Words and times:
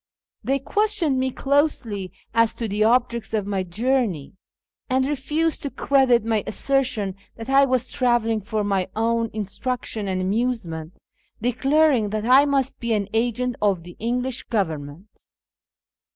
They 0.43 0.57
questioned 0.57 1.19
me 1.19 1.29
closely 1.29 2.11
as 2.33 2.55
to 2.55 2.67
the 2.67 2.83
objects 2.83 3.35
of 3.35 3.45
my 3.45 3.61
journey, 3.61 4.33
and 4.89 5.05
refused 5.05 5.61
to 5.61 5.69
credit 5.69 6.25
my 6.25 6.43
assertion 6.47 7.15
that 7.35 7.49
I 7.51 7.65
was 7.65 7.91
travelling 7.91 8.41
for 8.41 8.63
my 8.63 8.87
own 8.95 9.29
instruction 9.31 10.07
and 10.07 10.19
amusement, 10.19 10.99
declarincj 11.43 12.09
that 12.09 12.25
I 12.25 12.45
must 12.45 12.79
be 12.79 12.93
an 12.93 13.09
agent 13.13 13.57
of 13.61 13.83
the 13.83 13.95
EnQ 14.01 14.23
lish 14.23 14.43
Government. 14.45 15.27